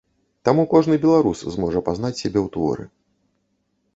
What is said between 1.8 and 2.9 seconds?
пазнаць сябе ў творы.